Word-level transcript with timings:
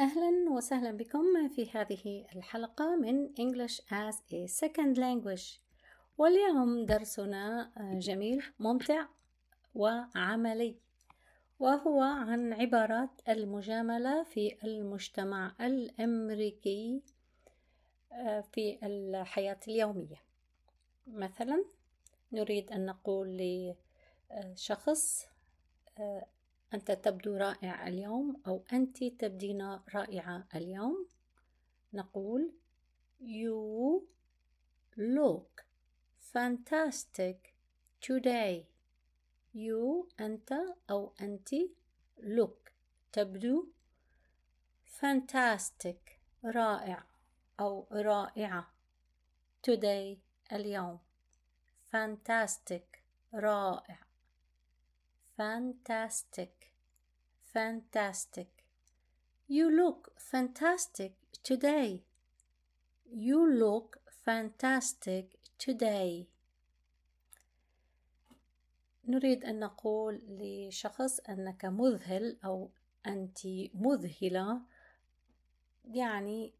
أهلا 0.00 0.50
وسهلا 0.50 0.92
بكم 0.92 1.48
في 1.48 1.70
هذه 1.70 2.26
الحلقة 2.36 2.96
من 2.96 3.34
English 3.34 3.78
as 3.78 4.14
a 4.32 4.46
Second 4.48 4.96
Language. 4.98 5.60
واليوم 6.18 6.86
درسنا 6.86 7.70
جميل 7.78 8.42
ممتع 8.58 9.06
وعملي 9.74 10.76
وهو 11.58 12.02
عن 12.02 12.52
عبارات 12.52 13.10
المجاملة 13.28 14.22
في 14.22 14.56
المجتمع 14.64 15.54
الأمريكي 15.60 17.02
في 18.52 18.78
الحياة 18.82 19.60
اليومية. 19.68 20.22
مثلا 21.06 21.64
نريد 22.32 22.72
أن 22.72 22.86
نقول 22.86 23.38
لشخص 24.30 25.26
أنت 26.74 26.90
تبدو 26.90 27.36
رائع 27.36 27.88
اليوم 27.88 28.42
أو 28.46 28.64
أنت 28.72 29.04
تبدين 29.04 29.78
رائعة 29.94 30.46
اليوم. 30.54 31.06
نقول 31.92 32.52
You 33.20 34.02
look 34.96 35.64
fantastic 36.18 37.54
today. 38.00 38.66
You 39.54 40.08
أنت 40.20 40.52
أو 40.90 41.12
أنت 41.20 41.48
look. 42.18 42.70
تبدو 43.12 43.68
fantastic 45.00 46.18
رائع 46.44 47.04
أو 47.60 47.86
رائعة. 47.92 48.70
Today 49.62 50.18
اليوم. 50.52 50.98
Fantastic 51.92 52.98
رائع. 53.34 54.13
Fantastic 55.36 56.72
fantastic 57.52 58.48
you 59.48 59.70
look 59.70 60.12
fantastic 60.16 61.12
today 61.42 62.02
you 63.10 63.38
look 63.46 63.98
fantastic 64.24 65.38
today 65.58 66.26
نريد 69.08 69.44
أن 69.44 69.60
نقول 69.60 70.22
لشخص 70.28 71.20
أنك 71.20 71.64
مذهل 71.64 72.36
أو 72.44 72.70
أنت 73.06 73.38
مذهلة 73.74 74.60
يعني 75.84 76.52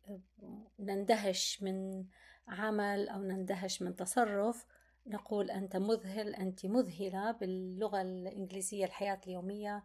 نندهش 0.78 1.62
من 1.62 2.05
عمل 2.48 3.09
أو 3.09 3.22
نندهش 3.22 3.83
من 3.83 3.97
تصرف 3.97 4.66
نقول 5.06 5.50
أنت 5.50 5.77
مذهل 5.77 6.34
أنت 6.34 6.66
مذهلة 6.66 7.30
باللغة 7.30 8.02
الإنجليزية 8.02 8.84
الحياة 8.84 9.20
اليومية 9.27 9.83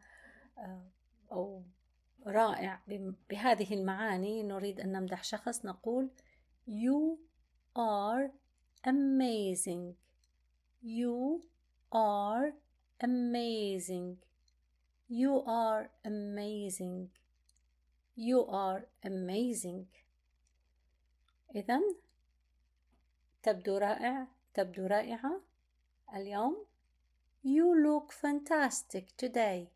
أو 1.31 1.63
رائع 2.27 2.81
بهذه 3.29 3.73
المعاني 3.73 4.43
نريد 4.43 4.79
أن 4.79 4.91
نمدح 4.91 5.23
شخص 5.23 5.65
نقول 5.65 6.09
You 6.67 7.17
are 7.75 8.31
amazing. 8.83 9.95
You 10.83 11.41
are 11.91 12.53
amazing. 13.01 14.17
You 15.07 15.43
are 15.47 15.89
amazing. 16.05 17.09
You 18.15 18.45
are 18.49 18.87
amazing. 19.03 19.87
إذا 21.55 21.79
تبدو 23.43 23.77
رائع. 23.77 24.27
تبدو 24.58 24.86
رائعة 24.86 25.40
اليوم 26.14 26.66
You 27.44 27.74
look 27.74 28.12
fantastic 28.12 29.16
today 29.16 29.68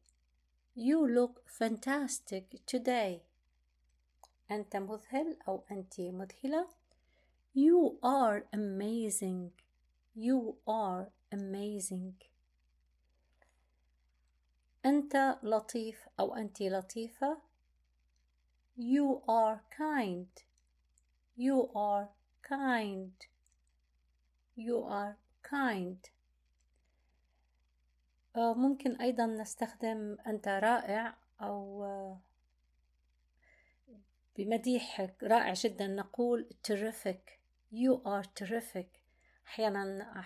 You 0.74 1.06
look 1.06 1.42
fantastic 1.46 2.64
today 2.66 3.20
أنت 4.50 4.76
مذهل 4.76 5.36
أو 5.48 5.64
أنت 5.70 6.00
مذهلة 6.00 6.68
You 7.54 7.98
are 8.02 8.46
amazing 8.52 9.50
You 10.16 10.54
are 10.66 11.10
amazing 11.34 12.14
أنت 14.86 15.38
لطيف 15.42 16.08
أو 16.20 16.34
أنت 16.34 16.62
لطيفة 16.62 17.38
You 18.78 19.22
are 19.28 19.60
kind 19.76 20.42
You 21.36 21.70
are 21.74 22.08
kind 22.42 23.12
You 24.57 24.83
are 24.85 25.15
kind. 25.43 25.97
ممكن 28.35 28.95
أيضا 29.01 29.25
نستخدم 29.25 30.17
أنت 30.27 30.47
رائع 30.47 31.17
أو 31.41 31.85
بمديحك 34.37 35.23
رائع 35.23 35.53
جدا 35.53 35.87
نقول 35.87 36.49
terrific. 36.67 37.39
You 37.71 38.01
are 38.05 38.25
terrific. 38.39 38.99
أحيانا 39.47 40.25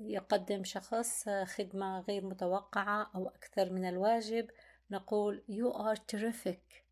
يقدم 0.00 0.64
شخص 0.64 1.28
خدمة 1.28 2.00
غير 2.00 2.24
متوقعة 2.24 3.10
أو 3.14 3.28
أكثر 3.28 3.70
من 3.70 3.84
الواجب. 3.84 4.50
نقول 4.90 5.42
you 5.48 5.76
are 5.76 5.98
terrific. 6.16 6.82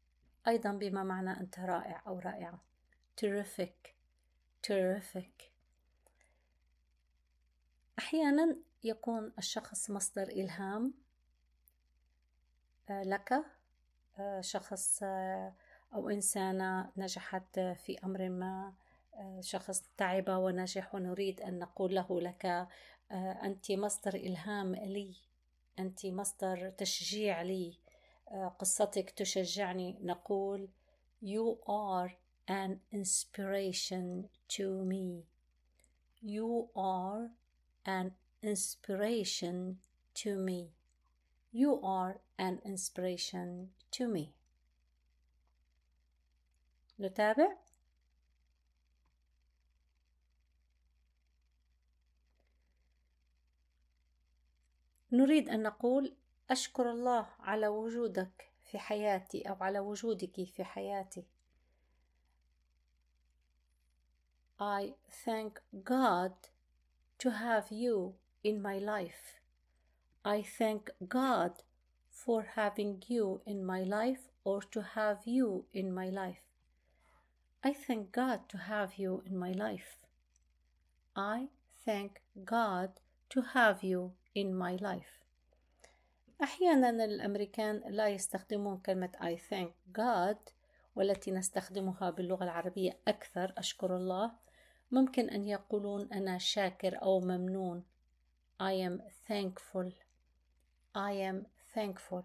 أيضا 0.49 0.73
بما 0.73 1.03
معنى 1.03 1.41
أنت 1.41 1.59
رائع 1.59 2.03
أو 2.07 2.19
رائعة. 2.19 2.61
Terrific. 3.21 3.91
Terrific. 4.67 5.51
أحيانا 8.01 8.57
يكون 8.85 9.33
الشخص 9.39 9.91
مصدر 9.91 10.23
إلهام 10.23 10.95
لك 12.91 13.45
شخص 14.41 15.03
أو 15.95 16.09
إنسانة 16.11 16.91
نجحت 16.97 17.61
في 17.61 17.99
أمر 18.05 18.29
ما 18.29 18.73
شخص 19.41 19.83
تعب 19.97 20.29
ونجح 20.29 20.95
ونريد 20.95 21.41
أن 21.41 21.59
نقول 21.59 21.95
له 21.95 22.21
لك 22.21 22.69
أنت 23.13 23.73
مصدر 23.73 24.15
إلهام 24.15 24.75
لي 24.75 25.15
أنت 25.79 26.07
مصدر 26.07 26.71
تشجيع 26.71 27.43
لي 27.43 27.75
قصتك 28.59 29.11
تشجعني 29.11 29.99
نقول 30.03 30.69
You 31.23 31.59
are 31.69 32.11
an 32.49 32.81
inspiration 32.93 34.29
to 34.57 34.85
me. 34.91 35.27
You 36.23 36.69
are 36.75 37.29
an 37.85 38.13
inspiration 38.43 39.79
to 40.15 40.37
me. 40.37 40.71
You 41.53 41.81
are 41.83 42.21
an 42.39 42.61
inspiration 42.65 43.71
to 43.93 44.09
me. 44.09 44.33
نتابع 47.01 47.57
نريد 55.13 55.49
أن 55.49 55.63
نقول 55.63 56.17
أشكر 56.51 56.91
الله 56.91 57.27
على 57.41 57.69
وجودك 57.69 58.53
في 58.65 58.79
حياتي 58.79 59.43
أو 59.49 59.57
على 59.61 59.79
وجودك 59.79 60.45
في 60.45 60.65
حياتي. 60.65 61.25
I 64.61 64.93
thank 65.25 65.61
God 65.85 66.33
to 67.21 67.31
have 67.31 67.67
you 67.71 68.15
in 68.43 68.63
my 68.63 68.79
life. 68.79 69.41
I 70.25 70.43
thank 70.43 70.91
God 71.07 71.53
for 72.11 72.43
having 72.57 73.03
you 73.09 73.41
in 73.47 73.65
my 73.65 73.83
life 73.83 74.31
or 74.45 74.63
to 74.73 74.81
have 74.83 75.21
you 75.27 75.65
in 75.73 75.93
my 75.95 76.09
life. 76.09 76.45
I 77.63 77.73
thank 77.75 78.13
God 78.13 78.49
to 78.49 78.57
have 78.57 78.95
you 78.95 79.23
in 79.27 79.39
my 79.39 79.53
life. 79.53 79.99
I 81.15 81.49
thank 81.85 82.21
God 82.45 82.91
to 83.31 83.43
have 83.55 83.83
you 83.83 84.13
in 84.35 84.55
my 84.55 84.77
life. 84.77 85.21
أحيانا 86.43 86.91
الأمريكان 87.05 87.83
لا 87.89 88.09
يستخدمون 88.09 88.79
كلمة 88.79 89.11
I 89.21 89.37
thank 89.37 89.73
God 89.93 90.53
والتي 90.97 91.31
نستخدمها 91.31 92.11
باللغة 92.11 92.45
العربية 92.45 92.99
أكثر 93.09 93.53
أشكر 93.59 93.97
الله 93.97 94.33
ممكن 94.93 95.31
أن 95.31 95.45
يقولون 95.45 96.09
أنا 96.13 96.39
شاكر 96.39 97.03
أو 97.03 97.21
ممنون. 97.21 97.85
I 98.63 98.73
am 98.73 99.01
thankful. 99.29 99.93
I 100.95 101.13
am 101.13 101.47
thankful. 101.75 102.23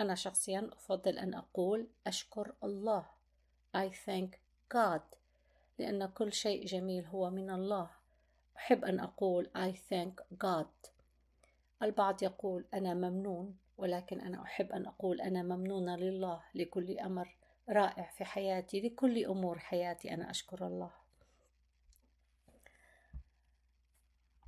أنا 0.00 0.14
شخصيا 0.14 0.70
أفضل 0.72 1.18
أن 1.18 1.34
أقول 1.34 1.86
أشكر 2.06 2.54
الله. 2.64 3.06
I 3.76 3.90
thank 3.90 4.28
God. 4.74 5.02
لأن 5.78 6.06
كل 6.06 6.32
شيء 6.32 6.66
جميل 6.66 7.06
هو 7.06 7.30
من 7.30 7.50
الله. 7.50 7.90
أحب 8.56 8.84
أن 8.84 9.00
أقول 9.00 9.50
I 9.56 9.72
thank 9.94 10.36
God. 10.44 10.90
البعض 11.82 12.22
يقول 12.22 12.64
أنا 12.74 12.94
ممنون 12.94 13.56
ولكن 13.78 14.20
أنا 14.20 14.42
أحب 14.42 14.72
أن 14.72 14.86
أقول 14.86 15.20
أنا 15.20 15.42
ممنونة 15.42 15.96
لله 15.96 16.42
لكل 16.54 16.98
أمر 16.98 17.36
رائع 17.68 18.10
في 18.10 18.24
حياتي 18.24 18.80
لكل 18.80 19.24
أمور 19.24 19.58
حياتي 19.58 20.14
أنا 20.14 20.30
أشكر 20.30 20.66
الله. 20.66 20.90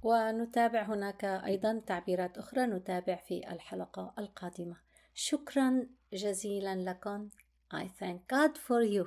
ونتابع 0.03 0.83
هناك 0.83 1.25
أيضا 1.25 1.83
تعبيرات 1.87 2.39
أخرى 2.39 2.67
نتابع 2.67 3.17
في 3.17 3.53
الحلقة 3.53 4.15
القادمة. 4.19 4.77
شكرا 5.15 5.87
جزيلا 6.13 6.91
لكم. 6.91 7.29
I 7.75 7.85
thank 8.01 8.19
God 8.35 8.57
for 8.57 8.83
you. 8.95 9.07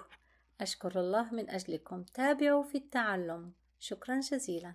أشكر 0.62 1.00
الله 1.00 1.34
من 1.34 1.50
أجلكم. 1.50 2.04
تابعوا 2.04 2.64
في 2.64 2.78
التعلم. 2.78 3.52
شكرا 3.80 4.20
جزيلا. 4.20 4.74